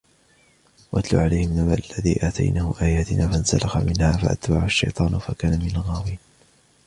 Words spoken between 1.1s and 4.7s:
عليهم نبأ الذي آتيناه آياتنا فانسلخ منها فأتبعه